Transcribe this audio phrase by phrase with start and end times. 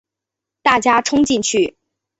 [0.63, 1.77] 大家冲进去